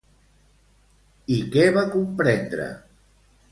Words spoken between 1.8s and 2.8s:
comprendre?